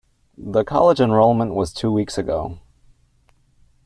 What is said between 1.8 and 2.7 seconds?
weeks ago.